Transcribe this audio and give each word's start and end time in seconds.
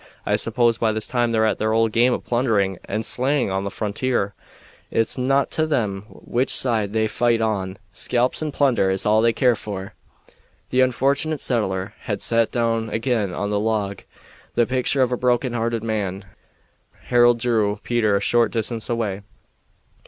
I 0.25 0.35
suppose 0.35 0.79
by 0.79 0.93
this 0.93 1.05
time 1.05 1.31
they're 1.31 1.45
at 1.45 1.59
their 1.59 1.73
old 1.73 1.91
game 1.91 2.11
of 2.11 2.23
plundering 2.25 2.79
and 2.85 3.05
slaying 3.05 3.51
on 3.51 3.65
the 3.65 3.69
frontier. 3.69 4.33
It's 4.89 5.15
naught 5.15 5.51
to 5.51 5.67
them 5.67 6.07
which 6.09 6.49
side 6.49 6.91
they 6.91 7.07
fight 7.07 7.39
on; 7.39 7.77
scalps 7.93 8.41
and 8.41 8.51
plunder 8.51 8.89
is 8.89 9.05
all 9.05 9.21
they 9.21 9.31
care 9.31 9.55
for." 9.55 9.93
The 10.71 10.81
unfortunate 10.81 11.39
settler 11.39 11.93
had 11.99 12.19
sat 12.19 12.49
down 12.51 12.89
again 12.89 13.31
on 13.31 13.51
the 13.51 13.59
log, 13.59 14.01
the 14.55 14.65
picture 14.65 15.03
of 15.03 15.11
a 15.11 15.17
broken 15.17 15.53
hearted 15.53 15.83
man. 15.83 16.25
Harold 17.03 17.37
drew 17.37 17.77
Peter 17.83 18.15
a 18.15 18.19
short 18.19 18.51
distance 18.51 18.89
away. 18.89 19.21